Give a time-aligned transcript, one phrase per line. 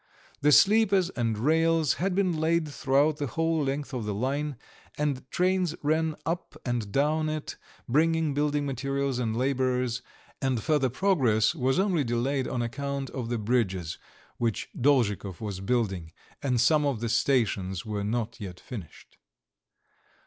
[0.41, 4.55] The sleepers and rails had been laid throughout the whole length of the line,
[4.97, 7.55] and trains ran up and down it,
[7.87, 10.01] bringing building materials and labourers,
[10.41, 13.99] and further progress was only delayed on account of the bridges
[14.37, 16.11] which Dolzhikov was building,
[16.41, 19.17] and some of the stations were not yet finished.